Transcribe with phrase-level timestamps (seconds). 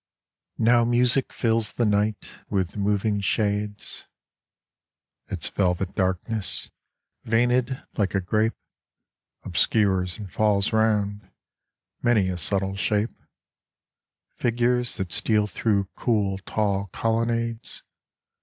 [0.57, 4.07] NOW music fills the night with mo\nng shades;
[5.27, 6.71] Its velvet darkness,
[7.23, 8.55] veined like a grape,
[9.43, 11.29] Obscures and falls round
[12.01, 13.15] many a subtle shape—
[14.39, 17.83] Figures that steal through cool tall colonnades.